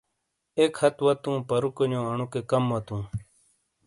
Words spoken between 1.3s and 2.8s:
پَرُوکونیوانوکے کم